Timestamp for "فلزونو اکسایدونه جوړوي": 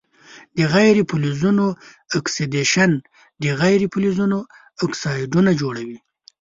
3.93-5.97